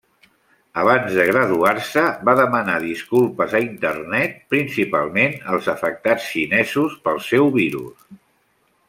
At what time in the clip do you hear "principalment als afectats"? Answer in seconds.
4.55-6.31